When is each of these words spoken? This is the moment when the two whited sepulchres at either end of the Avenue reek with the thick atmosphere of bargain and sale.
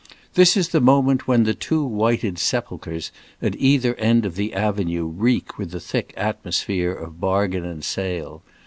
This 0.33 0.57
is 0.57 0.69
the 0.69 0.81
moment 0.81 1.27
when 1.27 1.43
the 1.43 1.53
two 1.53 1.85
whited 1.85 2.39
sepulchres 2.39 3.11
at 3.39 3.55
either 3.59 3.93
end 3.97 4.25
of 4.25 4.33
the 4.33 4.51
Avenue 4.55 5.05
reek 5.05 5.59
with 5.59 5.69
the 5.69 5.79
thick 5.79 6.11
atmosphere 6.17 6.89
of 6.91 7.19
bargain 7.21 7.63
and 7.65 7.83
sale. 7.85 8.41